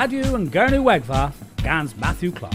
And 0.00 0.52
Gernu 0.52 0.84
Wegva, 0.84 1.32
Gans 1.56 1.96
Matthew 1.96 2.30
Clark. 2.30 2.54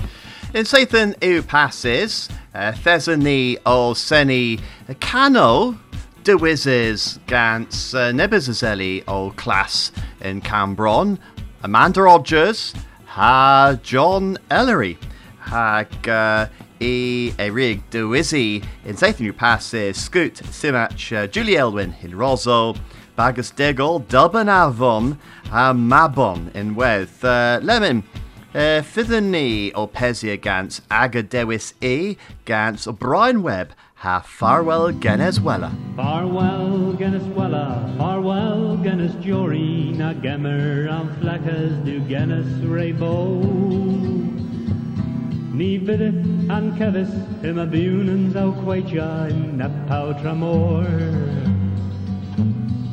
In 0.54 0.64
Sathan 0.64 1.14
eu 1.22 1.44
passes, 1.44 2.30
uh, 2.56 2.72
Thesany 2.72 3.58
o 3.66 3.94
Seni 3.94 4.60
Cano, 5.02 5.78
Dewises 6.24 7.20
Gans 7.28 7.94
uh, 7.94 8.14
Nebizazeli 8.14 9.04
class 9.36 9.92
in 10.22 10.40
Cambron, 10.40 11.20
Amanda 11.64 12.04
Rogers, 12.04 12.74
ha 13.08 13.78
John 13.84 14.38
Ellery, 14.50 14.98
hag 15.40 16.08
uh, 16.08 16.48
e 16.80 17.34
erig 17.38 17.84
Dewizy 17.92 18.64
in 18.86 18.96
Sathan 18.96 19.26
eu 19.26 19.34
passes, 19.34 19.98
Scoot 19.98 20.36
Simach 20.36 21.12
uh, 21.12 21.28
Julie 21.28 21.58
Elwyn 21.58 21.94
in 22.02 22.16
Rosso, 22.16 22.74
Bagus 23.16 23.52
Degol, 23.52 24.08
Dublin 24.08 24.50
Avon, 24.50 25.20
a 25.52 25.74
Mabon 25.74 26.54
in 26.56 26.76
Weth, 26.76 27.24
uh, 27.24 27.60
Lemon. 27.62 28.04
Uh, 28.56 28.82
Fyddwn 28.82 29.32
ni 29.32 29.72
o 29.74 29.88
gans 29.88 30.82
aga 30.92 31.24
dewis 31.24 31.74
e 31.82 32.18
gans 32.46 32.86
o 32.86 32.92
Brian 32.92 33.42
Webb 33.42 33.74
ha 33.96 34.20
farwell 34.20 34.92
Geneswella. 34.92 35.72
Farwell 35.96 36.94
Geneswella, 36.94 37.98
farwell 37.98 38.78
Genes 38.84 39.16
Jory, 39.24 39.94
na 39.96 40.14
gemmer 40.14 40.88
am 40.90 41.10
fleckes 41.20 41.84
du 41.84 42.00
Genes 42.02 42.46
Rebo. 42.62 43.42
Ni 45.54 45.80
vidith 45.80 46.50
an 46.50 46.76
kevis 46.78 47.12
im 47.44 47.58
a 47.58 47.66
bunens 47.66 48.36
au 48.36 48.52
quaja 48.54 49.30
in 49.30 49.58
nepau 49.58 50.14
tramor. 50.22 51.63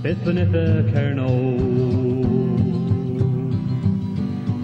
Bith 0.03 0.25
benitha 0.25 0.83
kerno. 0.91 1.29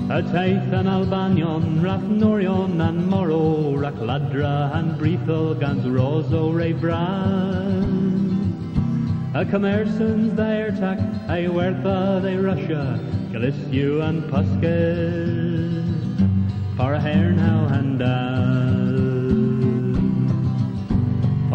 A 0.08 0.22
taith 0.22 0.72
an 0.72 0.86
Albanion, 0.86 1.80
Rathnorion 1.82 2.80
and 2.80 3.06
Moro, 3.06 3.76
Rakladra 3.76 4.74
and 4.74 4.98
Brethel, 4.98 5.60
Gans 5.60 5.84
Roso 5.84 6.54
Ray 6.54 6.72
Bran. 6.72 8.32
A 9.34 9.44
commerçants 9.44 10.34
they 10.36 10.62
attack, 10.62 11.00
a 11.28 11.48
Wertha 11.48 12.20
they 12.22 12.36
Russia, 12.36 12.98
Galiciu 13.30 14.00
and 14.08 14.24
Puskes, 14.30 14.64
for 16.78 16.94
a 16.94 17.00
hair 17.00 17.34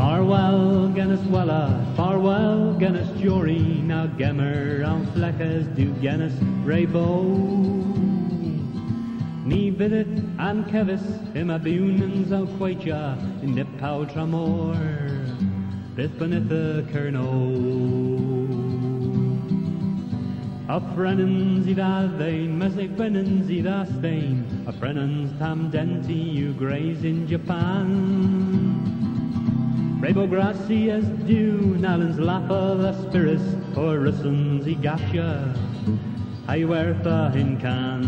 now 0.02 0.16
and 0.16 0.28
Farewell, 0.28 0.92
Geneswella, 0.96 1.96
farewell, 1.96 2.76
Genes 2.80 3.22
Jory, 3.22 3.60
now 3.60 4.08
Gemmer, 4.08 4.84
and 4.86 5.08
Fleckes, 5.10 5.76
du 5.76 5.94
Genes 6.02 6.34
Raybo. 6.66 7.24
Ni 9.46 9.70
vidit 9.70 10.08
an 10.40 10.64
kevis 10.66 11.36
im 11.36 11.50
a 11.50 11.60
bunans 11.60 12.32
au 12.32 12.46
quaja 12.58 13.18
in 13.44 13.56
nip 13.56 13.68
pau 13.80 14.06
tramor 14.06 14.78
Bith 15.96 16.12
benitha 16.18 16.84
kerno 16.92 17.28
A 20.70 20.80
frenans 20.96 21.68
i 21.68 21.74
dain 21.74 22.58
mesig 22.58 22.96
benans 22.96 23.50
i 23.50 23.62
da 23.62 23.84
stain 23.84 24.46
A 24.68 24.72
frenans 24.72 25.38
tam 25.38 25.70
denti 25.70 26.34
you 26.34 26.54
graze 26.54 27.04
in 27.04 27.28
Japan 27.28 28.71
Rebo 30.02 30.28
grassi 30.28 30.90
as 30.90 31.06
dew 31.30 31.76
nalens 31.78 32.18
lapa 32.18 32.76
the 32.82 32.92
spirits 33.04 33.44
or 33.78 34.00
rissons 34.00 34.68
i 34.68 34.74
gasha 34.74 35.56
I 36.48 36.64
wertha 36.66 37.32
in 37.36 37.58
can 37.58 38.02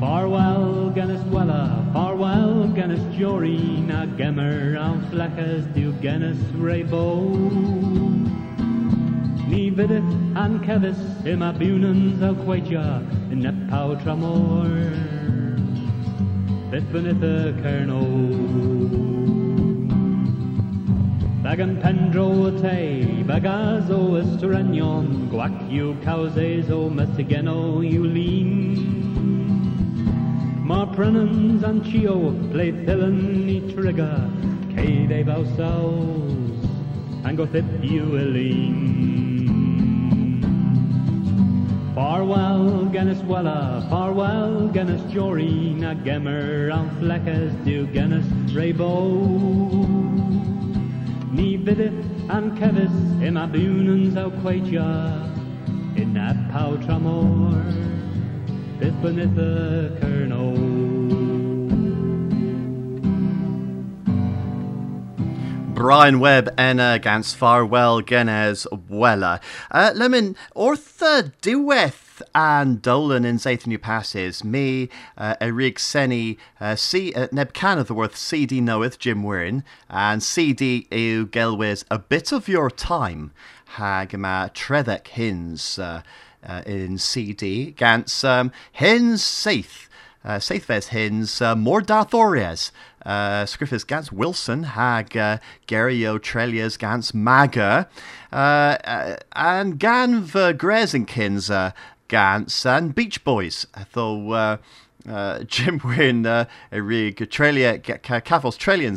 Farewell, 0.00 0.92
Geneswella, 0.96 1.92
farewell, 1.92 2.68
Genes 2.68 3.04
Jory, 3.18 3.58
na 3.58 4.06
gemmer 4.16 4.80
an 4.80 5.04
fleches 5.10 5.66
du 5.74 5.92
Genes 6.00 6.38
Rebo. 6.56 7.28
Ni 9.48 9.70
vidith 9.70 10.36
an 10.36 10.60
kevis 10.60 11.26
im 11.26 11.42
a 11.42 11.52
bunans 11.52 12.22
au 12.22 12.34
quaja 12.34 13.02
in 13.30 13.42
nepau 13.42 14.00
tramor. 14.02 14.72
Bith 16.70 16.88
benitha 16.92 17.52
kerno. 17.60 18.67
Bagan 21.48 21.80
pendro 21.80 22.52
te, 22.60 23.24
bagazo 23.24 24.20
estrenion, 24.20 25.30
guacu 25.30 25.96
causezo 26.04 26.92
metigeno 26.92 27.80
you 27.80 28.04
lean. 28.04 28.76
Ma 30.62 30.84
prenans 30.84 31.62
an 31.64 31.80
chio, 31.80 32.36
play 32.52 32.70
thillen 32.70 33.46
ni 33.46 33.60
trigger, 33.72 34.30
cade 34.76 35.10
e 35.10 35.22
bausaus, 35.24 36.68
and 37.24 37.38
go 37.38 37.46
thip 37.46 37.64
you 37.80 38.02
eleen. 38.02 38.76
Farewell, 41.94 42.90
Geneswella, 42.92 43.88
farewell, 43.88 44.68
Genes 44.68 45.00
Jory, 45.10 45.72
na 45.80 45.94
gemmer 45.94 46.70
an 46.74 46.90
fleckes 47.00 47.54
du 47.64 47.86
Genes 47.86 48.26
Rebo. 48.52 49.88
Ni 51.30 51.58
vidith 51.58 52.30
an 52.30 52.56
kevis 52.58 53.22
im 53.22 53.34
abunans 53.34 54.16
au 54.16 54.30
quaja, 54.30 54.88
in 55.96 56.14
that 56.14 56.36
pow 56.50 56.76
tramor. 56.76 57.62
Bith 58.78 58.98
benitha 59.02 60.00
kerno. 60.00 60.54
Brian 65.74 66.18
Webb 66.18 66.52
enna 66.58 66.98
gans 66.98 67.34
farwell 67.34 68.00
Genes 68.00 68.66
Wella. 68.90 69.40
Uh, 69.70 69.92
Lemon, 69.94 70.34
ortha 70.56 71.30
diweth 71.40 72.07
and 72.34 72.80
Dolan 72.82 73.24
in 73.24 73.36
Zathanu 73.36 73.80
passes, 73.80 74.44
me, 74.44 74.88
uh, 75.16 75.34
Erig 75.40 75.78
Seni, 75.78 76.38
uh, 76.60 76.76
C, 76.76 77.12
uh, 77.14 77.28
Nebcanath 77.28 77.90
worth 77.90 78.16
CD 78.16 78.60
knoweth 78.60 78.98
Jim 78.98 79.22
Wearne, 79.22 79.64
and 79.88 80.22
CD 80.22 80.86
eu 80.90 81.26
gelwis 81.26 81.84
a 81.90 81.98
bit 81.98 82.32
of 82.32 82.48
your 82.48 82.70
time, 82.70 83.32
hag 83.76 84.16
ma 84.18 84.48
trethek 84.48 85.08
hins, 85.08 85.78
uh, 85.78 86.02
uh, 86.46 86.62
in 86.66 86.98
CD, 86.98 87.72
gans 87.72 88.24
um, 88.24 88.52
hins 88.72 89.22
saith, 89.22 89.88
uh, 90.24 90.38
Seithves 90.38 90.88
hins 90.88 91.40
uh, 91.40 91.54
more 91.54 91.80
dathorias. 91.80 92.70
Uh, 93.06 93.44
Scriffis 93.44 93.86
gans 93.86 94.12
Wilson 94.12 94.64
hag 94.64 95.16
uh, 95.16 95.38
Gerio 95.66 96.18
gans 96.78 97.14
Maga. 97.14 97.88
Uh, 98.32 98.36
uh, 98.36 99.16
and 99.32 99.78
gan 99.78 100.20
ver 100.20 100.52
Grezinkins 100.52 101.50
uh, 101.50 101.72
gans 102.08 102.66
and 102.66 102.94
Beach 102.94 103.22
Boys. 103.22 103.66
Though 103.92 104.32
uh, 104.32 104.56
uh, 105.08 105.42
Jim 105.46 105.80
Wearne 105.84 106.26
uh, 106.26 106.44
rig 106.72 107.16
Trelia 107.30 107.80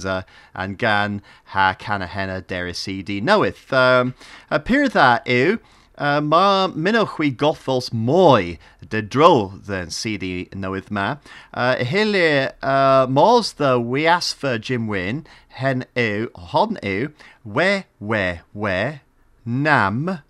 uh, 0.05 0.22
and 0.55 0.77
gan 0.77 1.21
ha 1.45 1.75
canahena 1.79 2.45
deri 2.45 2.73
CD 2.73 3.21
knoweth. 3.21 3.71
Um, 3.71 4.13
appear 4.50 4.89
that 4.89 5.27
ew. 5.27 5.59
Uh, 5.97 6.19
ma 6.19 6.67
minoch 6.67 7.19
wi 7.19 7.29
gothos 7.29 7.94
moi 7.94 8.57
de 8.89 9.01
dro 9.03 9.53
CD 9.89 10.50
knoweth 10.53 10.89
ma. 10.89 11.17
Uh, 11.53 11.75
hele 11.75 12.50
uh, 12.63 13.05
mos 13.07 13.51
the 13.51 13.77
wiasfa 13.79 14.59
Jim 14.59 14.88
Wearne 14.88 15.25
hen 15.50 15.85
ew 15.95 16.29
hon 16.33 16.79
ew 16.81 17.13
we 17.44 17.83
we 18.00 18.39
we 18.53 19.01
nam 19.45 20.21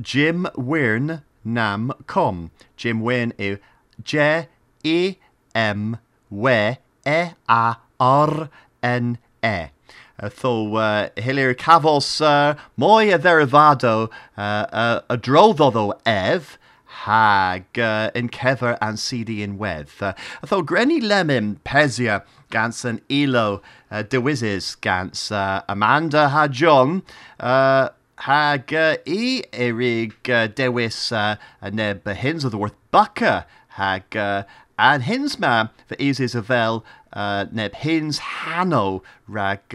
Jim 0.00 0.46
Wearne 0.56 1.22
nam 1.44 1.92
com 2.06 2.50
Jim 2.76 3.00
Wearne 3.00 3.32
ew 3.38 3.58
J 4.02 4.48
E 4.82 5.16
M 5.54 5.98
we 6.30 6.78
e 7.06 7.30
a 7.48 7.76
r 8.00 8.50
n 8.82 9.18
e. 9.42 9.68
Uh, 10.16 10.28
tho 10.28 10.76
uh, 10.76 11.08
hilir 11.16 11.54
cafos 11.54 12.20
uh, 12.20 12.54
moi 12.76 13.12
a 13.12 13.18
derivado 13.18 14.10
uh, 14.36 15.00
uh, 15.10 15.92
ev 16.06 16.58
hag 17.04 17.78
uh, 17.78 18.10
in 18.14 18.28
kever 18.28 18.78
and 18.80 18.98
CD 18.98 19.42
in 19.42 19.58
wedd. 19.58 19.88
Uh, 20.00 20.12
tho 20.46 20.60
lemon 20.60 21.60
pesia 21.64 22.22
gans 22.50 22.84
an 22.84 23.00
ilo 23.10 23.60
uh, 23.90 24.02
dewises 24.02 24.76
gans 24.76 25.32
uh, 25.32 25.62
Amanda 25.68 26.28
ha 26.28 26.46
John 26.46 27.02
uh, 27.40 27.88
hag 28.16 28.72
uh, 28.72 28.96
e 29.04 29.42
erig 29.52 30.28
uh, 30.28 30.46
dewis 30.46 31.12
uh, 31.12 31.36
neb 31.72 32.06
hins 32.08 32.44
of 32.44 32.52
the 32.52 32.58
worth 32.58 32.76
bucker 32.90 33.44
hag 33.68 34.16
uh, 34.16 34.44
and 34.78 35.02
hins 35.04 35.38
ma 35.38 35.68
for 35.86 35.96
eases 35.98 36.34
avel 36.34 36.84
uh, 37.12 37.46
neb 37.50 37.74
hins 37.74 38.18
hano 38.18 39.02
rag 39.26 39.74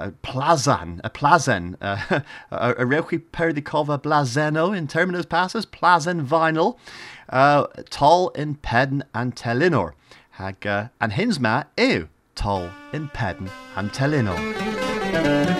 uh, 0.00 0.10
plazan, 0.22 1.00
a 1.04 1.10
plazan, 1.10 1.76
uh, 1.80 2.20
a 2.50 2.74
rewchi 2.74 3.22
perdicova 3.32 4.00
blazeno 4.00 4.76
in 4.76 4.86
terminus 4.86 5.26
passes, 5.26 5.66
plazan 5.66 6.26
vinyl, 6.26 6.78
uh, 7.28 7.66
tall 7.90 8.30
in 8.30 8.54
pedn 8.56 9.02
and 9.14 9.36
telinor. 9.36 9.92
Hag, 10.30 10.66
uh, 10.66 10.88
and 11.00 11.12
hinsma 11.12 11.66
ew, 11.76 12.08
tall 12.34 12.70
in 12.92 13.08
pedn 13.08 13.50
and 13.76 13.92
telinor. 13.92 15.59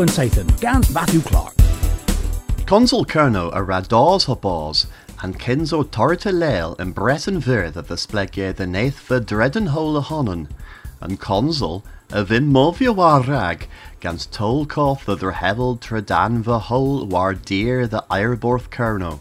And 0.00 0.10
Satan, 0.10 0.46
Gans 0.60 0.90
Matthew 0.92 1.20
Clark. 1.20 1.54
Consul 2.66 3.04
Kerno 3.04 3.48
a 3.52 3.60
radás 3.60 4.26
habás 4.26 4.86
and 5.22 5.38
Kinzo 5.38 5.88
torta 5.90 6.30
leil 6.30 6.78
in 6.80 6.92
bressen 6.92 7.38
vird 7.38 7.76
of 7.76 7.88
the 7.88 7.94
splegge 7.94 8.54
the 8.56 8.66
nath 8.66 8.98
for 8.98 9.20
dreaden 9.20 9.68
hole 9.68 10.00
honon, 10.02 10.48
and 11.00 11.20
consul 11.20 11.84
a 12.10 12.24
vin 12.24 12.52
movia 12.52 12.94
war 12.94 13.22
rag 13.22 13.68
gans 14.00 14.26
tol 14.26 14.66
koth 14.66 15.08
of 15.08 15.20
the 15.20 15.32
hevel 15.32 15.78
tredan 15.78 16.44
the 16.44 16.58
hole 16.58 17.06
war 17.06 17.32
dear 17.32 17.86
the 17.86 18.04
airborth 18.10 18.68
kerno, 18.70 19.20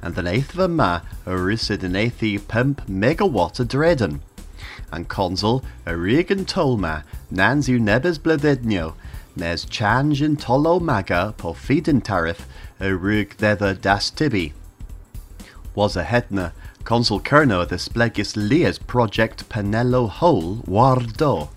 and 0.00 0.14
the 0.14 0.22
nath 0.22 0.56
ma 0.56 1.00
a 1.26 1.30
rusid 1.30 1.80
nathi 1.80 2.38
pimp 2.48 2.86
megawatt 2.86 3.58
a 3.58 3.64
dreaden, 3.64 4.20
and 4.92 5.08
consul 5.08 5.64
a 5.86 5.96
regan 5.96 6.44
tolma 6.44 7.02
nanzu 7.32 7.80
nebes 7.80 8.18
bledidnio 8.18 8.94
nes 9.36 9.64
change 9.64 10.22
in 10.22 10.36
tolo 10.36 10.80
maga 10.80 11.34
po 11.36 11.52
feeding 11.52 12.00
tariff 12.00 12.46
a 12.80 12.94
rug 12.94 13.34
thither 13.36 13.74
das 13.74 14.10
tibi. 14.10 14.52
Was 15.74 15.96
a 15.96 16.04
hetna 16.04 16.52
consul 16.84 17.20
kerno 17.20 17.66
the 17.66 17.76
splegis 17.76 18.36
lias 18.36 18.78
project 18.78 19.48
Penello 19.48 20.08
hole 20.08 20.56
wardo. 20.66 21.48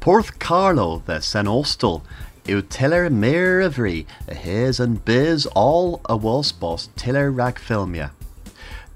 Porth 0.00 0.38
Carlo 0.38 1.02
the 1.06 1.20
sen 1.20 1.46
ostel 1.46 2.02
eu 2.46 2.62
tiller 2.62 3.10
meer 3.10 3.60
avri 3.60 4.06
a 4.28 4.34
his 4.34 4.78
and 4.78 5.04
biz 5.04 5.46
all 5.54 6.00
a 6.04 6.16
was 6.16 6.52
boss 6.52 6.88
tiller 6.96 7.30
rag 7.30 7.56
filmia. 7.56 8.10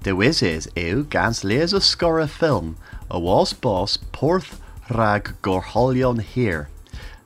De 0.03 0.15
wiz 0.15 0.41
is 0.41 0.69
eu 0.75 1.03
gans 1.03 1.43
lees 1.43 1.73
a 1.73 1.81
score 1.81 2.25
film 2.27 2.77
a 3.09 3.19
was 3.19 3.53
boss 3.53 3.97
porth 4.11 4.59
rag 4.89 5.35
gorholion 5.41 6.21
here. 6.21 6.69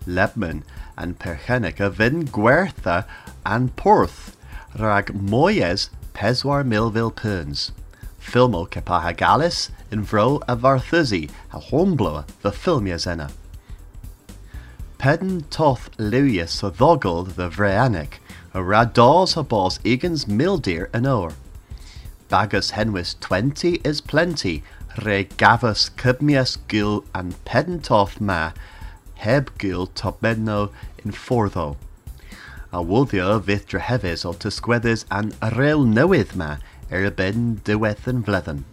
Lebman 0.06 0.64
and 0.98 1.20
Perchenica 1.20 1.92
vin 1.92 2.26
Guertha 2.26 3.06
and 3.46 3.76
Porth 3.76 4.36
rag 4.78 5.08
moyes 5.08 5.90
peswar 6.14 6.64
milvil 6.64 7.16
puns. 7.16 7.72
Filmo 8.20 8.68
kepahagalis 8.68 9.70
in 9.92 10.04
vro 10.04 10.42
a 10.48 10.56
a 11.54 11.60
hornblower 11.60 12.26
the 12.42 12.52
filmia 12.52 13.00
zena. 13.00 13.30
Pedden 14.98 15.44
toth 15.50 15.90
Lewis 15.98 16.52
so 16.52 16.70
thogald 16.70 17.32
the 17.32 17.50
vreanic, 17.50 18.20
a 18.54 18.64
radors 18.64 19.36
habos 19.36 19.80
egans 19.84 20.26
mildir 20.26 20.90
an 20.94 21.06
or. 21.06 21.34
Bagus 22.30 22.72
henwis 22.72 23.20
twenty 23.20 23.76
is 23.84 24.02
plenty, 24.02 24.64
re 25.04 25.26
gavus 25.26 25.92
cubmias 25.92 26.58
gil 26.68 27.06
and 27.14 27.36
pedden 27.46 27.82
toth 27.82 28.20
ma 28.20 28.52
heb 29.15 29.57
gil 29.57 29.88
topmenno 29.88 30.72
in 31.03 31.12
fortho. 31.12 31.75
A 32.72 32.84
woddio 32.84 33.39
fydd 33.39 33.67
drehefys 33.72 34.25
o 34.25 34.34
tysgweddys 34.34 35.05
an 35.10 35.34
reil 35.57 35.86
newydd 35.86 36.36
ma 36.36 36.57
er 36.91 37.05
y 37.07 37.12
ben 37.22 37.62
diwedd 37.67 38.10
yn 38.12 38.24
fledden. 38.27 38.63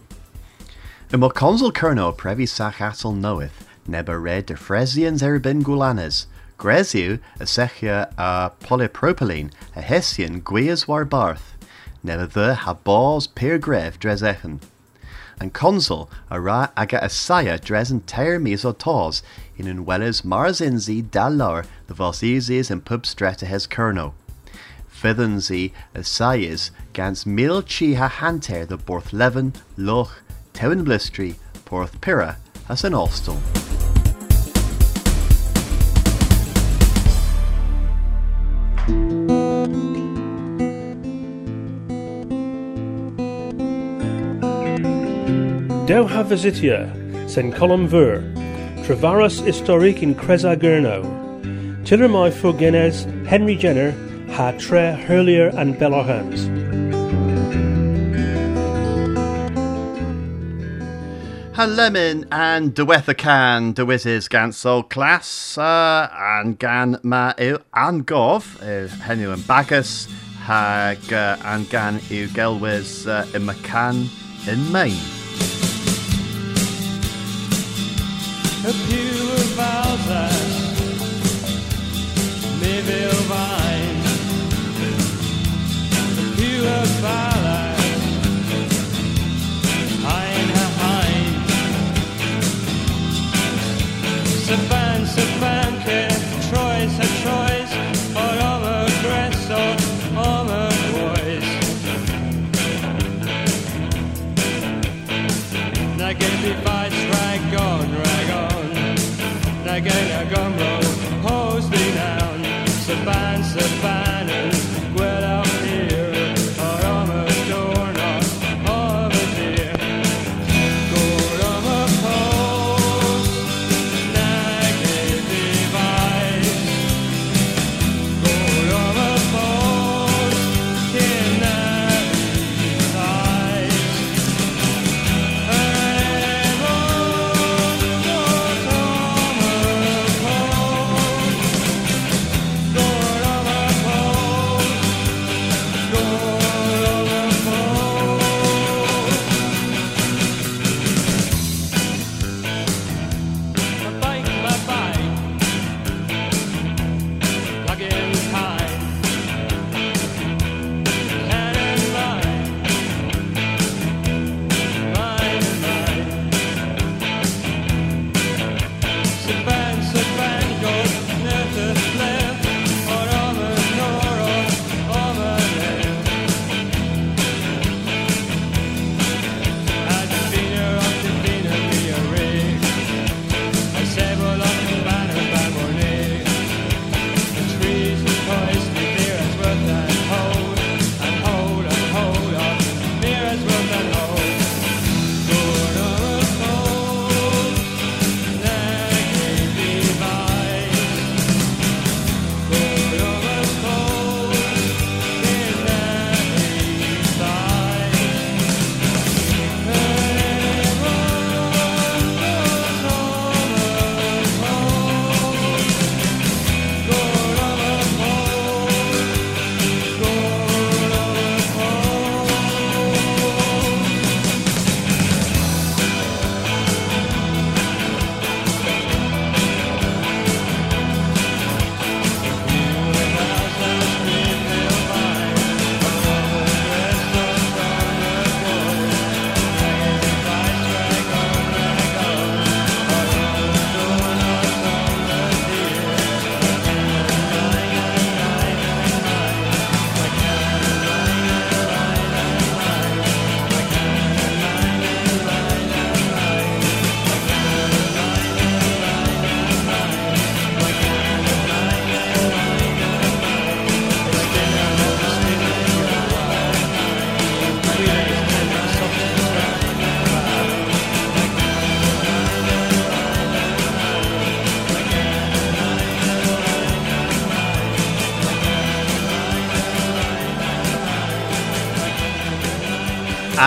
Y 1.12 1.20
mo 1.20 1.28
consul 1.28 1.72
Kerno 1.72 2.11
previ 2.16 2.49
sach 2.49 2.80
asol 2.80 3.14
newydd, 3.14 3.62
neb 3.87 4.08
a 4.08 4.18
red 4.18 4.46
de 4.46 4.56
fresians 4.56 5.22
er 5.22 5.38
ben 5.38 5.62
gwlanes, 5.62 6.26
gresiw 6.58 7.18
a 7.38 7.46
sechia 7.46 8.11
a 8.16 8.50
polypropylene 8.66 9.52
a 9.76 9.82
hesian 9.82 10.42
gwias 10.42 10.87
war 10.88 11.04
barth, 11.04 11.54
neb 12.02 12.20
a 12.20 12.26
dde 12.26 12.54
ha 12.66 12.75
bos 12.75 13.26
peer 13.26 13.58
gref 13.58 13.99
dres 13.99 14.22
and 15.42 15.52
consul 15.52 16.08
a 16.30 16.40
ra 16.40 16.68
aga 16.76 17.00
asaya 17.00 17.58
dresen 17.58 18.00
teir 18.02 18.40
mis 18.40 18.64
o 18.64 18.72
tos 18.72 19.22
in 19.62 19.69
un 19.69 19.87
weles 19.87 20.25
mars 20.25 20.61
inzi 20.61 21.02
dalar 21.02 21.64
the 21.87 21.95
vosizis 21.95 22.71
and 22.71 22.85
pub 22.85 23.07
strata 23.07 23.47
hes 23.47 23.66
kerno. 23.66 24.12
Fithenzi 24.90 25.73
asayis 25.95 26.71
gans 26.92 27.25
mil 27.25 27.62
chi 27.62 27.95
ha 27.95 28.09
hanter 28.09 28.66
the 28.66 28.76
borth 28.76 29.12
leven, 29.12 29.52
loch, 29.76 30.23
tewen 30.52 30.85
blistri, 30.85 31.37
porth 31.64 32.00
pira 32.00 32.38
as 32.69 32.85
an 32.85 32.92
allston. 32.92 33.40
Dew 45.87 46.07
ha 46.07 46.23
visitia, 46.23 47.28
sen 47.28 47.52
colum 47.52 47.87
ver, 47.87 48.41
Travaras 48.83 49.41
historic 49.45 50.03
in 50.03 50.15
Cresa 50.15 50.57
Gurno. 50.57 51.05
Tiller 51.85 52.09
my 52.09 52.31
Fugenes, 52.31 53.05
Henry 53.27 53.57
Jenner, 53.57 53.93
ha 54.33 54.53
tre 54.59 54.93
Hurlier 55.07 55.49
and 55.57 55.77
Bellarhams. 55.77 56.49
Lemon 61.57 62.27
and 62.33 62.75
Dywetha 62.75 63.17
Can, 63.17 63.73
Dywysis 63.73 64.29
gan 64.29 64.51
so 64.51 64.83
class, 64.83 65.57
uh, 65.57 66.09
and 66.12 66.59
gan 66.59 66.99
ma 67.05 67.33
yw 67.39 67.62
angof, 67.71 68.59
yw 68.67 68.91
henw 69.07 69.31
yn 69.37 69.47
bagus, 69.47 70.09
hag 70.43 71.12
uh, 71.15 71.37
and 71.55 71.71
gan 71.71 72.03
yw 72.11 72.27
gelwys 72.35 73.07
uh, 73.07 73.23
y 73.31 73.39
macan 73.39 74.09
yn 74.51 74.73
main. 74.75 75.22
Saban, 94.52 95.07
Saban, 95.07 95.73
que 95.83 96.09
Troyes, 96.50 97.62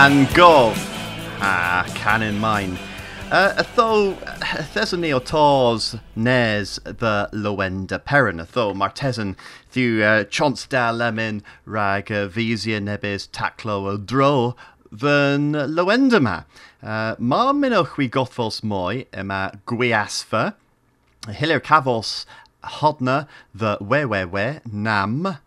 And 0.06 0.32
go! 0.34 0.72
Ah, 1.40 1.84
cannon 1.96 2.38
mine. 2.38 2.78
Uh, 3.28 3.54
atho, 3.58 4.14
thesony 4.72 5.12
o 5.12 5.18
tors 5.18 5.96
nes 6.14 6.78
the 6.84 7.28
Lowender 7.32 7.98
Peran, 7.98 8.40
atho 8.40 8.72
martesan 8.72 9.34
thu 9.72 10.04
uh, 10.04 10.22
chons 10.22 10.64
da 10.68 10.92
lemon 10.92 11.42
rag 11.64 12.12
uh, 12.12 12.28
visia 12.28 12.80
nebis 12.80 13.26
taclo 13.30 13.84
o 13.84 13.96
dro 13.96 14.54
than 14.92 15.54
Lowender 15.54 16.22
ma. 16.22 16.44
Uh, 16.80 17.16
ma 17.18 17.52
minoch 17.52 17.96
we 17.96 18.08
gothos 18.08 18.62
moi 18.62 19.06
ema 19.12 19.58
gwiasfa, 19.66 20.54
hilir 21.24 21.58
cavos 21.58 22.26
hodna 22.62 23.26
the 23.52 23.76
we 23.80 24.04
we 24.04 24.24
we 24.24 24.60
nam, 24.70 25.38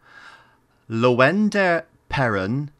Lowender 0.89 1.83
Peran 2.09 2.71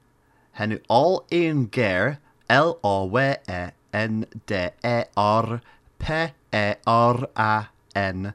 Hen 0.60 0.78
all 0.90 1.26
in 1.32 1.70
ger 1.72 2.20
L 2.50 2.80
O 2.84 3.08
W 3.08 3.36
E 3.48 3.70
N 3.94 4.26
D 4.46 4.68
E 4.84 5.04
R 5.16 5.62
P 6.00 6.14
E 6.54 6.74
R 6.86 7.30
A 7.38 7.70
N 7.96 8.34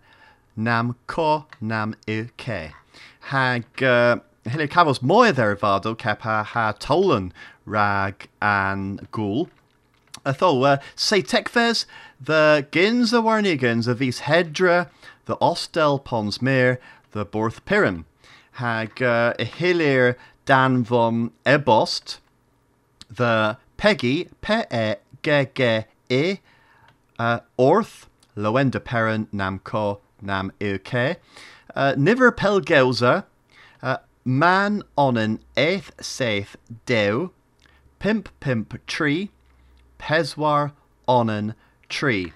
nam 0.56 0.96
co 1.06 1.44
nam 1.60 1.94
ke. 2.38 2.72
Hag 3.28 3.82
uh, 3.82 4.16
Hilly 4.48 4.68
cafos 4.68 5.00
mwy 5.00 5.34
dder 5.34 5.54
fado 5.58 5.92
cep 5.98 6.22
ha 6.22 6.72
tolan 6.80 7.30
rag 7.66 8.26
an 8.40 9.00
gŵl. 9.12 9.50
Atho, 10.24 10.64
uh, 10.64 10.78
say 10.96 11.20
tekfes, 11.20 11.84
the 12.18 12.66
gins 12.70 13.10
the 13.10 13.20
warnigans 13.20 13.86
of 13.86 13.98
these 13.98 14.20
hedra, 14.20 14.88
the 15.26 15.36
ostel 15.36 16.02
pons 16.02 16.40
mere, 16.40 16.80
the 17.12 17.26
borth 17.26 17.62
pirin. 17.66 18.06
hag 18.54 19.02
uh, 19.02 19.34
hilir 19.34 20.14
dan 20.44 20.84
vom 20.84 21.32
ebost, 21.46 22.18
the 23.10 23.56
Peggy, 23.76 24.28
pe 24.40 24.64
e 24.70 24.96
ge 25.22 25.46
ge 25.54 25.84
e, 26.10 26.40
uh, 27.18 27.40
orth, 27.56 28.06
Lowender 28.36 28.80
Peran 28.80 29.28
nam 29.32 29.58
ko 29.60 30.00
nam 30.20 30.52
uke, 30.60 31.16
uh, 31.74 31.94
niver 31.96 32.32
pelgeuza, 32.32 33.24
uh, 33.82 33.96
man 34.24 34.82
onen 34.96 35.40
eighth 35.56 35.92
saith 36.00 36.56
dew, 36.86 37.30
pimp 37.98 38.28
pimp 38.40 38.86
tree, 38.86 39.30
peswar 39.98 40.72
onen 41.08 41.54
tree. 41.88 42.32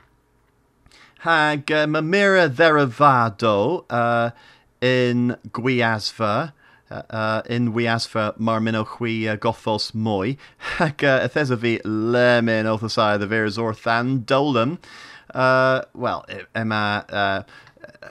Hag 1.21 1.71
uh, 1.73 1.87
mamira 1.87 2.49
theravado 2.49 3.85
uh, 3.91 4.31
in 4.81 5.37
Guiasva, 5.51 6.53
uh, 6.91 7.03
uh, 7.11 7.43
in 7.49 7.73
Wiasfa 7.73 8.39
marmino 8.39 8.85
hui 8.85 9.29
uh, 9.29 9.37
gothos 9.37 9.95
moi, 9.95 10.37
hag 10.59 11.05
uh, 11.05 11.29
ethesavi 11.29 11.81
lemon 11.85 12.67
othosai 12.67 13.19
the 13.19 13.27
veras 13.27 13.59
orthan 13.59 14.25
dolan. 14.25 14.79
Uh, 15.35 15.83
well, 15.95 16.25
emma 16.55 17.05
uh, 17.11 17.43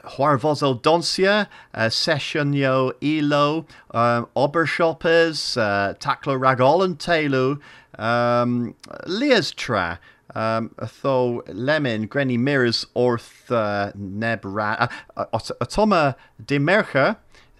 Huarvozo 0.03 0.79
Doncia, 0.81 1.47
uh, 1.73 1.85
Sessionio 1.85 2.91
Elo, 3.01 3.65
um, 3.91 4.27
Obershoppers, 4.35 5.57
uh, 5.57 5.93
Taklo 5.95 6.37
Ragolan 6.37 6.97
Telu, 6.97 7.59
um, 7.97 8.75
Liastra, 9.07 9.97
um, 10.35 10.71
tho 11.01 11.43
lemon 11.47 12.07
grenny 12.07 12.37
mirrors 12.37 12.85
orth 12.95 13.51
uh, 13.51 13.91
nebra 13.95 14.89
uh, 15.15 15.25
atoma 15.61 16.15
de 16.43 16.59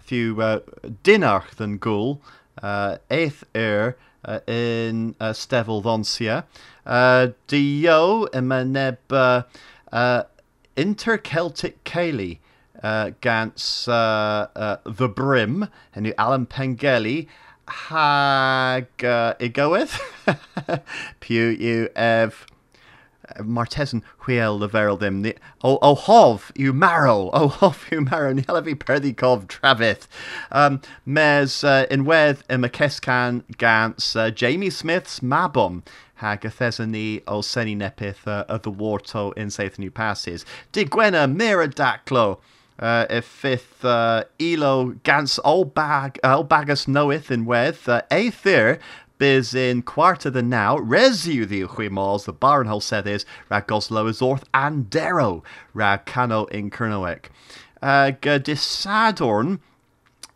few 0.08 0.40
uh, 0.40 0.60
dinarch 1.04 1.50
than 1.56 1.76
ghoul 1.76 2.22
uh, 2.62 2.96
eighth 3.10 3.44
er 3.54 3.96
uh, 4.24 4.40
in 4.46 5.14
uh, 5.20 5.32
stevel 5.32 5.82
vonsia 5.82 6.44
uh, 6.86 7.28
dio 7.46 8.26
ema 8.34 8.64
neb 8.64 9.12
uh, 9.12 9.42
inter-Celtic 10.76 11.84
Cayley 11.84 12.40
uh, 12.82 13.10
gans 13.20 13.84
the 13.84 15.12
brim 15.14 15.68
and 15.94 16.14
Alan 16.16 16.46
Pengelly 16.46 17.28
hag 17.68 18.86
uh, 19.04 19.34
igoeth 19.38 20.00
pew 21.20 21.48
you 21.48 21.88
ev 21.94 22.46
Martesan 23.38 24.02
chwiel 24.20 24.58
le 24.58 24.68
veril 24.68 24.96
dim 24.96 25.22
ni 25.22 25.34
o 25.62 25.78
o 25.82 25.94
hov 25.94 26.52
you 26.54 26.72
marrow 26.72 27.30
o 27.32 27.48
hov 27.48 27.86
you 27.90 28.00
marrow 28.00 28.32
ni 28.32 28.42
helavi 28.42 28.74
perdi 28.74 29.16
cov 29.16 29.46
travith 29.46 30.06
um 30.52 30.80
mes 31.06 31.62
uh, 31.64 31.86
in 31.90 32.04
wedd 32.04 32.42
y 32.50 32.56
Macescan 32.56 33.42
gans 33.58 34.14
uh, 34.16 34.30
Jamie 34.30 34.70
Smith's 34.70 35.20
Mabon 35.20 35.82
hag 36.16 36.44
y 36.44 36.48
thesani 36.48 37.22
o 37.26 37.40
seni 37.40 37.76
nepith 37.76 38.26
uh, 38.26 38.44
of 38.48 38.62
the 38.62 38.70
warto 38.70 39.32
in 39.32 39.50
saith 39.50 39.78
new 39.78 39.90
passes. 39.90 40.44
Di 40.72 40.84
gwena 40.84 41.32
mira 41.32 41.68
daclo 41.68 42.38
uh, 42.78 43.20
fifth 43.20 43.84
uh, 43.84 44.24
elo 44.40 44.94
gans 45.02 45.38
all 45.40 45.64
bag 45.64 46.18
all 46.22 46.44
bagus 46.44 46.86
knoweth 46.86 47.30
in 47.30 47.44
wedd 47.44 47.88
uh, 47.88 48.02
eighth 48.10 48.46
Biz 49.18 49.54
in 49.54 49.82
quarter 49.82 50.30
the 50.30 50.42
now, 50.42 50.78
resu 50.78 51.46
the 51.46 51.62
Huimals, 51.62 52.24
the 52.24 52.32
Barnhole 52.32 53.06
is 53.06 53.26
Rag 53.50 53.66
Goslow 53.66 54.08
is 54.08 54.22
Orth 54.22 54.44
and 54.54 54.88
Darrow, 54.88 55.42
Rag 55.74 56.06
Cano 56.06 56.44
in 56.46 56.70
Kernoek. 56.70 57.26
Uh, 57.82 58.12
Gadisadorn, 58.22 59.60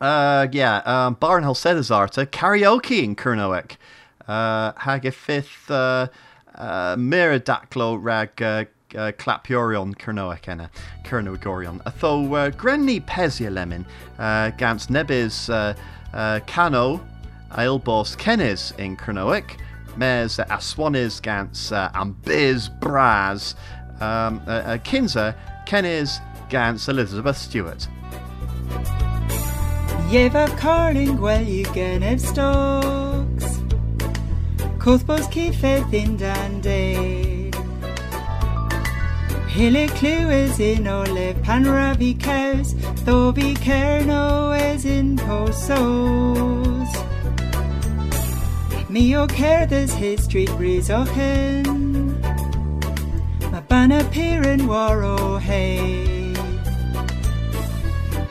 uh, 0.01 0.49
yeah, 0.51 0.79
um, 0.79 1.17
Barnhole 1.17 1.55
Sedazarta, 1.55 2.27
karaoke 2.27 3.05
in 3.05 3.14
Kernoek. 3.14 3.77
Uh, 4.27 4.73
hag 4.77 5.12
fifth, 5.14 5.71
uh, 5.71 6.09
uh, 6.57 6.97
Miradaclo 6.97 7.99
Rag, 8.01 8.42
uh, 8.42 8.64
uh, 8.97 9.12
Clapiorion 9.12 9.95
Kernoek 9.95 10.49
enna, 10.49 10.71
Kernogorion. 11.05 11.83
Atho, 11.85 12.27
uh, 12.33 12.51
Grenny 12.51 13.01
Pesia 13.01 13.53
Lemon, 13.53 13.87
uh, 14.18 14.51
Gans 14.51 14.88
Nebis, 14.88 15.49
uh, 15.49 15.75
uh, 16.16 16.40
Cano, 16.47 17.01
Ailbos 17.53 18.17
Kennis 18.17 18.73
in 18.79 18.97
Cronoic, 18.97 19.59
Mes 19.97 20.37
Aswanis 20.38 21.21
Gans 21.21 21.73
uh, 21.73 21.91
Ambiz 21.95 22.69
Braz, 22.81 23.55
um, 24.01 24.41
uh, 24.47 24.51
uh, 24.51 24.79
Kinza 24.79 25.35
Kennis 25.67 26.19
Gans 26.49 26.88
Elizabeth 26.88 27.37
Stewart. 27.37 27.88
Yeva 30.11 30.47
carling 30.59 31.21
well 31.21 31.43
you 31.43 31.65
can 31.65 32.03
have 32.03 32.21
stocks. 32.21 33.45
Cothbos 34.79 35.31
kifeth 35.31 35.93
in 35.93 36.17
dande. 36.17 37.53
Hille 39.49 39.88
clue 39.99 40.31
is 40.31 40.59
in 40.61 40.88
ole 40.88 41.35
panravi 41.45 42.19
cows, 42.19 42.75
care 43.57 44.03
no 44.05 44.51
as 44.53 44.87
in 48.94 49.00
posos. 49.00 49.02
Mi 49.02 49.16
o 49.16 49.26
cerddys 49.26 49.90
his 49.94 50.24
street 50.24 50.50
breeze 50.57 50.90
o 50.90 51.05
hyn 51.05 52.20
Mae 53.50 53.61
ban 53.68 53.90
appearan 53.90 54.66
war 54.66 55.02
o 55.02 55.38
hei 55.38 56.35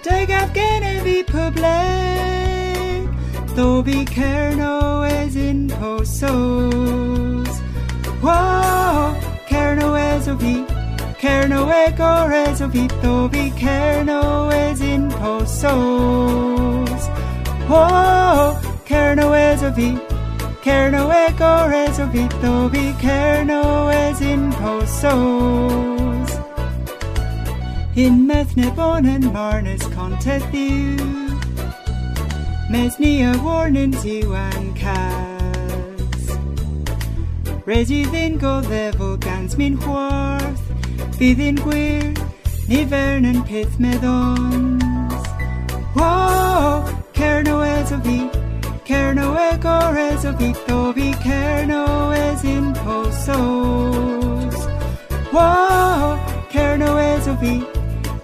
Deg 0.04 0.30
af 0.30 0.54
gen 0.54 0.84
e 0.84 1.00
fi 1.02 1.24
public 1.24 3.10
Though 3.56 3.84
fi 3.84 4.06
cerno 4.06 5.04
es 5.04 5.36
in 5.36 5.68
posos 5.68 7.50
Whoa, 8.22 9.16
cerno 9.48 9.96
es 9.96 10.28
o 10.28 10.38
fi 10.38 10.66
Cerno 11.20 11.70
e 11.70 11.92
gores 11.92 12.62
o 12.62 12.70
fi 12.70 12.88
Though 13.02 13.30
fi 13.30 13.52
cerno 13.52 14.50
es 14.52 14.82
in 14.82 15.10
posos 15.10 15.72
Whoa, 17.68 18.56
cerno 18.86 19.34
es 19.34 19.64
o 19.64 19.74
fi 19.74 19.90
Cerno 19.98 20.11
e 21.12 21.32
gores 21.34 22.00
o 22.00 22.08
vito 22.08 22.70
vi 22.70 22.94
cerno 23.02 23.90
es 23.90 24.22
in 24.22 24.52
posos. 24.54 26.30
In 27.96 28.26
methne 28.28 28.70
bon 28.76 29.06
and 29.06 29.26
marnes 29.34 29.84
contet 29.94 30.44
you. 30.54 31.22
Mes 32.72 32.98
ni 33.00 33.22
a 33.24 33.34
warnin 33.44 33.92
you 34.06 34.34
an 34.34 34.74
cas 34.74 36.24
Resi 37.66 38.06
ddyn 38.06 38.38
go 38.40 38.62
ddefo 38.62 39.20
gans 39.20 39.58
min 39.58 39.76
Bydd 41.20 41.42
yn 41.48 41.60
gwir 41.60 42.16
ni 42.70 42.86
vernon 42.86 43.44
pith 43.44 43.76
meddons 43.78 45.28
Whoa, 46.00 46.88
cerno 47.14 47.60
es 47.60 47.92
o 48.92 48.98
vito 48.98 49.22
Cerno 49.22 49.38
e 49.38 49.58
gores 49.58 50.26
o 50.26 50.34
vito 50.34 50.94
vi 50.94 51.14
cerno 51.24 52.12
es 52.12 52.44
in 52.44 52.74
posos. 52.74 54.56
Whoa, 55.32 56.20
cerno 56.52 56.98
es 56.98 57.28
o 57.28 57.36
vi, 57.36 57.66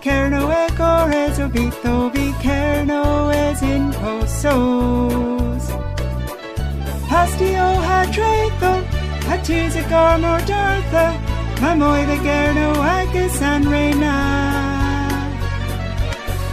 cerno 0.01 0.51
e 0.51 0.67
gores 0.77 1.39
o 1.39 1.47
vito 1.47 2.10
vi 2.13 2.34
cerno 2.41 3.32
es 3.32 3.62
in 3.62 3.91
posos. 3.93 5.71
Pastio 7.10 7.67
ha 7.88 8.06
treitho, 8.12 8.84
ha 9.30 9.38
tis 9.43 9.75
a 9.75 9.84
garmor 9.89 10.41
dartha, 10.45 11.13
ma 11.62 11.75
moi 11.75 12.06
the 12.06 12.17
gerno 12.17 12.73
agus 12.84 13.41
an 13.41 13.69
reina. 13.69 14.15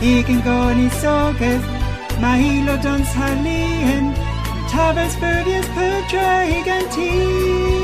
Igen 0.01 0.41
go 0.43 0.73
sogas, 1.01 1.74
Mahilo 2.21 2.77
dons 2.83 3.09
halien, 3.15 4.15
Tabes 4.71 5.15
verdies 5.17 5.67
per 5.75 6.03
gigantii. 6.09 7.84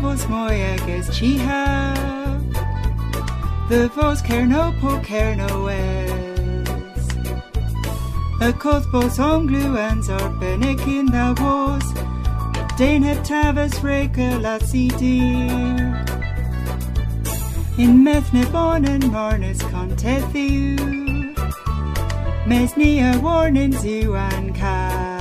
moi 0.00 0.54
agus 0.72 1.08
chiha 1.10 1.60
The 3.68 3.88
vos 3.88 4.22
care 4.22 4.46
no 4.46 4.74
po 4.80 4.98
care 5.00 5.36
no 5.36 5.66
es 5.68 6.20
Y 8.40 8.52
cothbos 8.52 9.18
ongluans 9.18 10.08
arbennig 10.08 10.80
in 10.86 11.06
the 11.06 11.34
was. 11.42 11.84
Dain 12.78 13.02
het 13.02 13.22
tafas 13.22 13.82
reka 13.82 14.38
la 14.40 14.58
si 14.58 14.88
dear. 14.88 16.06
In 17.76 18.02
methne 18.02 18.46
bon 18.50 18.86
and 18.86 19.04
marnus 19.04 19.60
contethiu. 19.70 20.78
Mes 22.46 22.76
ni 22.78 23.00
a 23.00 23.12
warnin 23.18 23.72
zu 23.72 24.16
an 24.16 24.54
cas. 24.54 25.19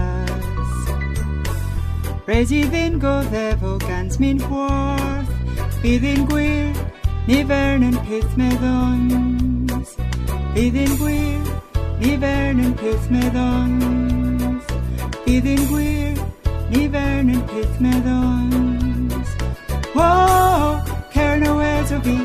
Resi 2.30 2.62
ddyn 2.70 3.00
go 3.00 3.12
ddefo 3.32 3.80
gans 3.80 4.20
min 4.22 4.38
hwarth. 4.40 5.30
Bydd 5.82 6.04
yn 6.06 6.28
gwir, 6.30 6.76
nifer 7.26 7.82
yn 7.88 7.96
peth 8.06 8.36
meddons. 8.38 9.96
Bydd 10.54 10.78
yn 10.78 10.94
gwir, 11.00 11.48
nifer 12.04 12.54
yn 12.54 12.76
peth 12.78 13.08
meddons. 13.16 14.70
Bydd 15.26 15.50
yn 15.56 15.64
gwir, 15.72 16.22
nifer 16.70 17.18
yn 17.24 17.42
peth 17.50 17.82
meddons. 17.82 19.34
Wow, 19.98 20.86
cer 21.16 21.42
no 21.42 21.58
es 21.66 21.90
o 21.98 22.00
fi, 22.06 22.16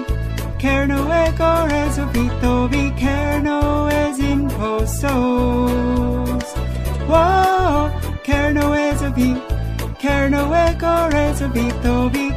cer 0.60 0.84
no 0.92 1.00
e 1.08 1.24
gores 1.40 1.96
o 1.96 2.04
fi, 2.12 2.28
do 2.44 2.68
fi 2.68 2.84
cer 3.00 3.40
no 3.48 3.88
es 3.88 4.20
in 4.20 4.50
posos. 4.52 6.44
Wow, 7.08 7.88
cer 8.28 8.52
no 8.52 8.74
es 8.74 9.00
o 9.00 9.10
fi, 9.16 9.32
cer 10.04 10.28
no 10.28 10.52
e 10.52 10.74
gores 10.74 11.40
o 11.40 11.48
fi, 11.50 11.70
do 11.82 12.10
fi 12.10 12.28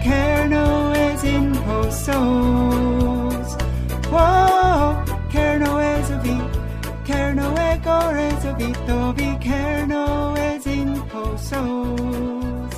no 0.47 0.93
es 0.93 1.23
in 1.25 1.53
posos. 1.65 3.47
Wow, 4.09 5.03
cer 5.29 5.59
no 5.59 5.77
es 5.77 6.09
o 6.09 6.17
fi, 6.21 6.37
cer 7.05 7.35
no 7.35 7.53
e 7.57 7.77
gores 7.83 8.45
o 8.45 8.55
fi, 8.55 8.71
do 8.87 9.13
fi 9.17 9.85
no 9.85 10.33
es 10.37 10.65
in 10.65 10.95
posos. 11.11 12.73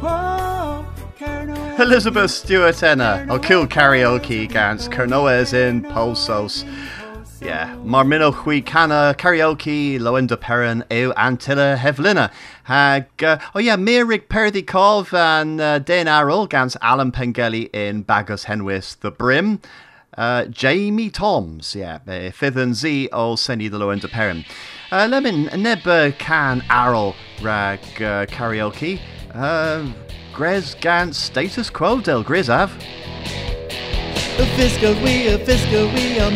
Fi, 0.00 1.82
Elizabeth 1.82 2.30
Stewart 2.30 2.82
Enna, 2.82 3.26
o 3.28 3.38
kill 3.38 3.66
karaoke 3.66 4.48
gans 4.48 4.88
Kernoes 4.88 5.52
in 5.52 5.82
Polsos. 5.82 6.64
Yeah, 7.42 7.74
Marmino 7.84 8.32
Hui 8.32 8.62
Cana 8.62 9.14
karaoke 9.18 10.00
Lowender 10.00 10.38
Peran 10.38 10.82
Eu 10.90 11.12
Antilla 11.12 11.76
Hevlina. 11.76 12.30
Hag, 12.66 13.22
uh, 13.22 13.38
oh 13.54 13.60
yeah, 13.60 13.76
Mirig 13.76 14.26
Perdi 14.26 14.66
Cov 14.66 15.14
and 15.14 15.60
uh, 15.60 15.78
Dane 15.78 16.08
Arrow 16.08 16.46
gans 16.46 16.76
Alan 16.82 17.12
Pengelly 17.12 17.70
in 17.72 18.02
Bagus 18.02 18.46
Henwis 18.46 18.98
The 18.98 19.12
Brim. 19.12 19.60
Uh, 20.18 20.46
Jamie 20.46 21.08
Toms, 21.08 21.76
yeah, 21.76 22.00
uh, 22.08 22.32
Fifth 22.32 22.56
and 22.56 22.74
Z 22.74 23.08
o 23.12 23.36
Senny 23.36 23.68
the 23.68 23.78
Lowender 23.78 24.10
Peran. 24.10 24.44
Uh, 24.90 25.06
Lemon 25.08 25.44
Neb 25.62 26.18
Can 26.18 26.64
Arrow 26.68 27.14
Rag 27.40 27.78
uh, 28.02 28.26
karaoke. 28.26 28.98
Uh, 29.32 29.92
Grez 30.32 30.74
Gans 30.74 31.16
Status 31.16 31.70
Quo 31.70 32.00
Del 32.00 32.24
Grizav. 32.24 32.70
Fiscal 34.56 34.94
we, 35.04 35.28
a 35.28 35.38
fiscal 35.38 35.86
we, 35.92 36.18
a 36.18 36.30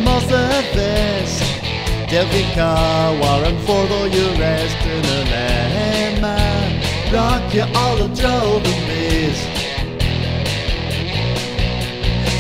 vicar, 2.11 3.19
warren 3.23 3.57
for 3.67 3.87
the 3.87 4.11
you 4.11 4.27
rest 4.41 4.85
in 4.85 5.05
a 5.05 5.31
man. 5.31 6.83
Rock 7.13 7.55
you 7.55 7.63
all 7.75 7.97
the 7.97 8.09
drove 8.15 8.65
and 8.65 8.87
biz. 8.87 9.39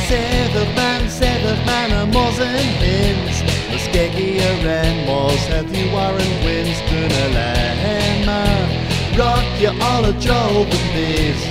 Seventh 0.08 0.74
man, 0.74 1.08
seventh 1.08 1.66
man, 1.66 1.90
a 1.92 2.12
moss 2.12 2.38
and 2.40 2.80
bins. 2.80 3.42
The 3.70 3.78
skeggy 3.86 4.38
a 4.38 4.64
ren, 4.64 5.06
moss 5.06 5.46
have 5.46 5.74
you 5.74 5.90
warren 5.92 6.44
Winston 6.44 7.10
a 7.10 7.34
land 7.34 8.26
man. 8.26 9.18
Rock 9.18 9.60
you 9.60 9.70
all 9.82 10.02
the 10.02 10.12
drove 10.20 10.66
and 10.66 10.94
biz. 10.94 11.49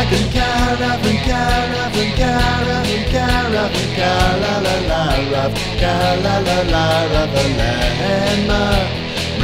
I 0.00 0.04
can 0.06 0.32
caravan, 0.32 1.16
caravan, 1.28 2.10
caravan, 2.16 3.02
caravan, 3.12 3.88
car 3.96 4.32
la 4.42 4.54
la 4.64 4.76
la 4.90 5.02
rav, 5.30 5.52
car 5.78 6.16
la 6.24 6.36
la 6.46 6.58
la 6.72 6.86
rav, 7.12 7.34
a 7.40 7.44
landmark. 7.58 8.88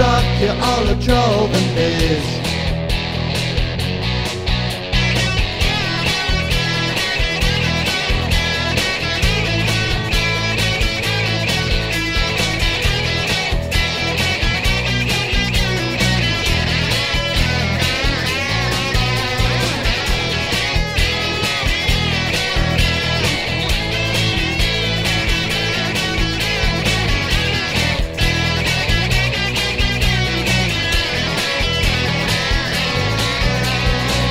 Rock 0.01 0.27
you 0.41 0.53
all 0.69 0.89
a 0.89 0.97
trove 1.05 1.53
and 1.53 1.75
biz. 1.75 2.36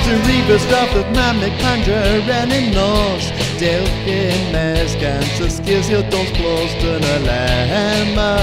Reaver 0.06 0.60
stuff 0.60 0.94
of 0.94 1.10
mammoth 1.10 1.58
and 1.60 1.82
in 4.06 4.52
skills 5.50 5.90
you 5.90 6.00
don't 6.14 6.32
close 6.38 6.72
to 6.74 7.00
the 7.02 7.18
llama 7.26 8.38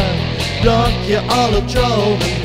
Rock 0.65 0.91
you 1.07 1.21
all 1.29 1.55
a 1.55 1.61
trove 1.71 2.19
and 2.21 2.43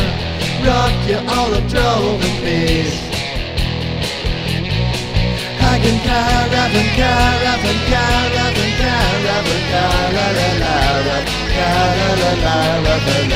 Rock 0.64 0.94
you 1.10 1.18
all 1.34 1.52
a 1.52 1.60
trove 1.68 2.22
and 2.22 2.38
bees 2.44 3.07
Can 5.82 5.98
caravan, 6.02 6.88
caravan, 6.98 7.78
caravan, 7.90 8.70
caravan, 8.80 9.62
caravan, 9.70 10.56
caravan, 11.54 12.38
caravan, 12.38 13.28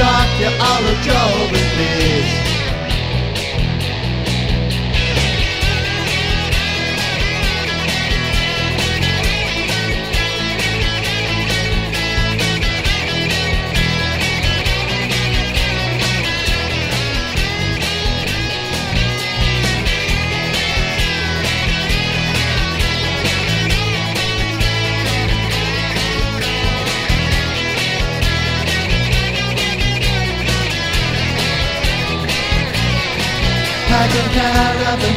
Rock 0.00 0.30
you 0.40 0.50
all 0.58 0.84
a 0.84 0.94
drove 1.04 1.52
and 1.52 1.68
please. 1.76 2.43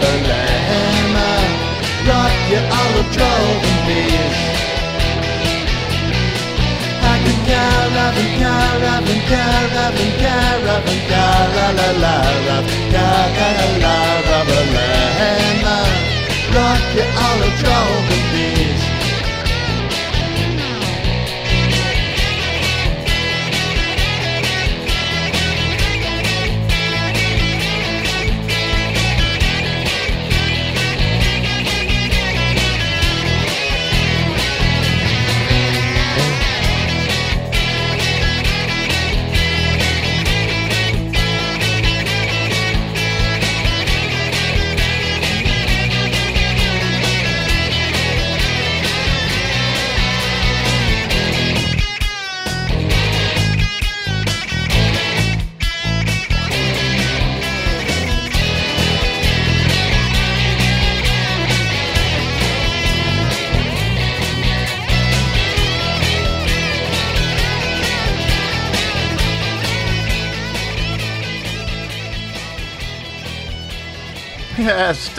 rock 2.08 2.36
you 2.52 2.62
all 2.78 2.94
of 3.00 3.08
drove 3.16 3.64
and 3.70 3.82
beers. 3.88 4.40
I 7.02 7.16
can 7.24 7.40
caravan, 7.50 8.30
caravan, 8.42 9.22
caravan, 9.32 10.12
caravan, 10.22 11.00
la 11.10 11.28
la 11.58 11.68
la 11.78 12.20
la, 12.46 12.58
la 12.94 13.10
la 13.84 14.04
rock 16.56 16.84
you 16.96 17.06
all 17.24 17.42
of 17.48 17.54
drove 17.62 18.08
and 18.14 18.23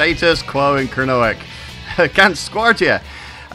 Status 0.04 0.42
quo 0.42 0.76
in 0.76 0.86
Cernoic. 0.86 1.38
Gant 2.12 2.36
Squartia. 2.36 3.00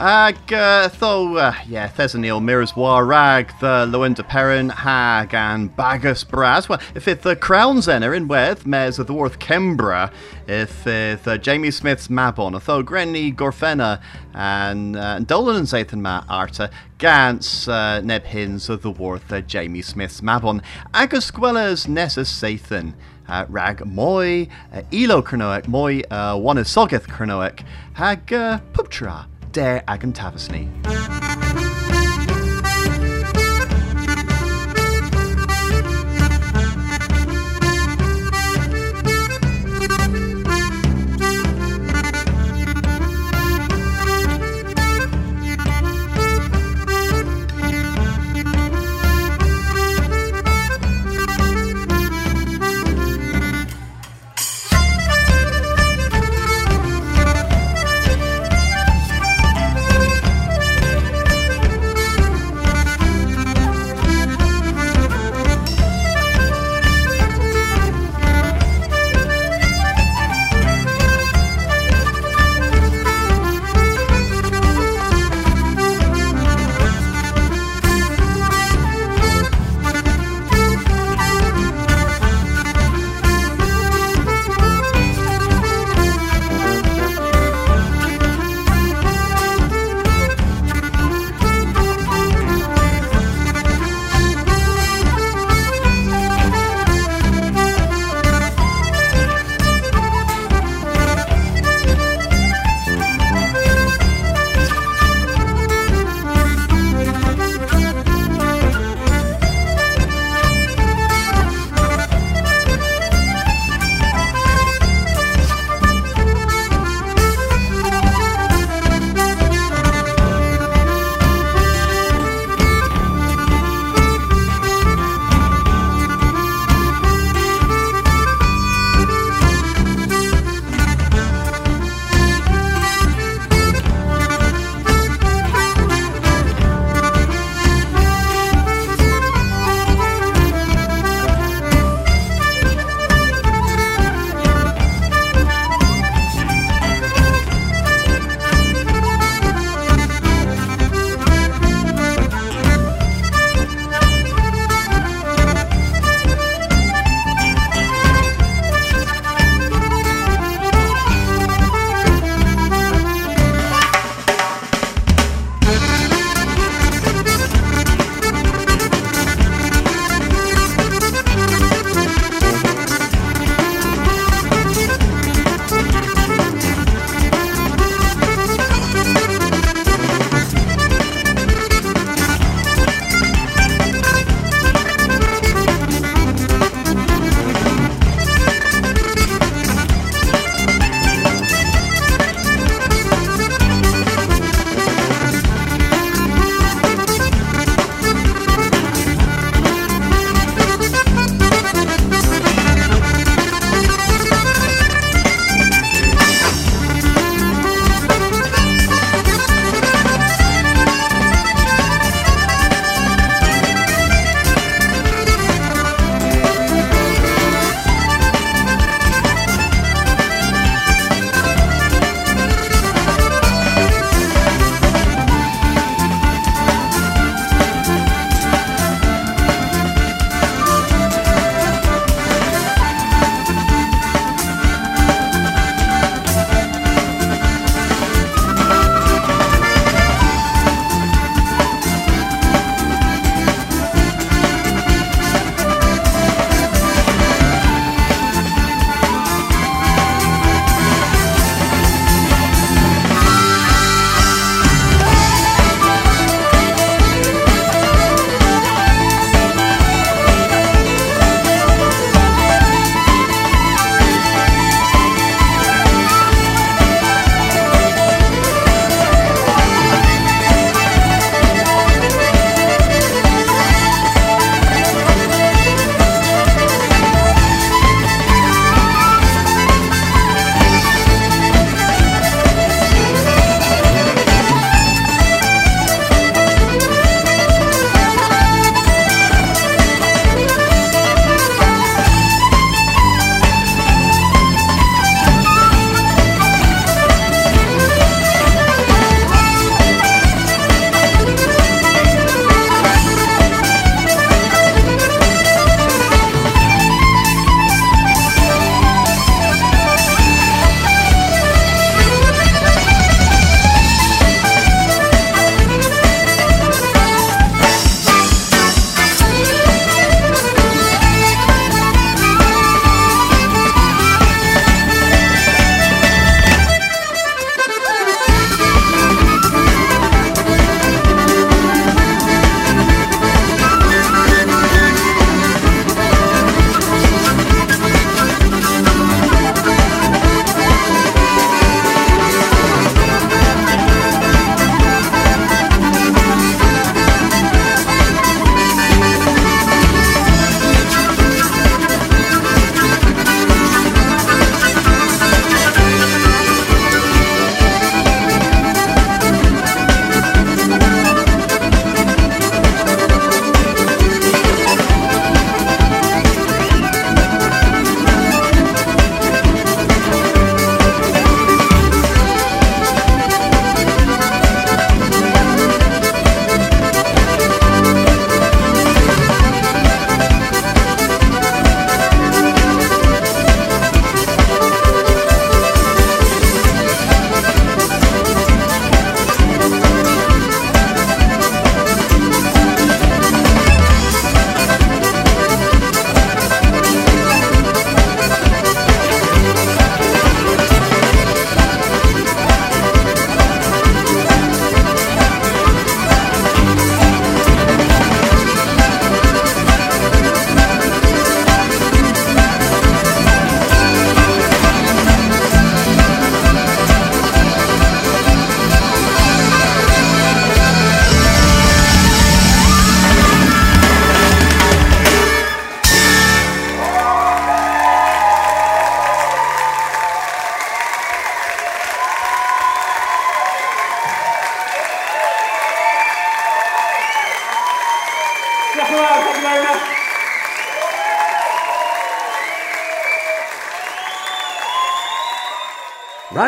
Ag 0.02 0.54
uh, 0.54 0.90
uh, 1.02 1.54
yeah, 1.68 1.90
Thesaniel 1.90 2.42
mirrors 2.42 2.74
war 2.74 3.06
rag, 3.06 3.52
the 3.60 3.86
Lewin 3.86 4.16
Perrin, 4.16 4.70
hag, 4.70 5.34
and 5.34 5.76
Bagus 5.76 6.24
Braz. 6.24 6.70
Well, 6.70 6.80
if 6.96 7.10
it 7.10 7.22
the 7.22 7.36
Crown 7.36 7.80
Zenner 7.80 8.16
in 8.16 8.30
Weth, 8.30 8.66
Mes 8.66 8.98
of 8.98 9.08
the 9.08 9.14
Worth 9.14 9.40
Kembra, 9.40 10.10
if 10.48 10.88
it 10.88 11.26
the 11.26 11.38
Jamie 11.38 11.70
Smith's 11.70 12.08
Mabon, 12.08 12.64
tho 12.64 12.82
Grenny 12.82 13.36
Gorfena, 13.36 14.02
and 14.34 14.96
uh, 14.96 15.20
Dolan 15.20 15.58
and 15.58 15.68
Zathan 15.68 16.00
Ma 16.00 16.24
Arta, 16.30 16.72
Gans 16.98 17.68
uh, 17.68 18.00
Neb 18.00 18.24
Hins 18.24 18.70
of 18.70 18.82
the 18.84 18.92
Worth 18.92 19.34
uh, 19.34 19.42
Jamie 19.42 19.82
Smith's 19.82 20.22
Mabon, 20.22 20.64
Agus 20.94 21.30
Gwellas 21.30 21.90
Nessus 21.90 22.32
Zathan. 22.32 22.94
Uh, 23.28 23.46
rag 23.50 23.86
moi 23.86 24.48
uh, 24.74 24.82
ilo 24.94 25.22
Cernoic, 25.22 25.68
moi 25.68 26.02
uh, 26.10 26.40
one 26.40 26.64
sogeth 26.64 27.06
Cernoic, 27.08 27.66
hag 27.96 28.32
uh, 28.32 28.60
puptra 28.72 29.26
de 29.52 29.82
ag. 29.86 31.29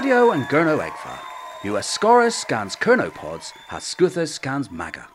And 0.04 0.46
Gurno 0.46 0.80
Egfa. 0.80 1.20
US 1.64 1.88
Scorus 1.88 2.34
scans 2.34 2.76
Kernopods, 2.76 3.54
has 3.68 3.84
Scuthus 3.84 4.34
scans 4.34 4.72
Maga. 4.72 5.08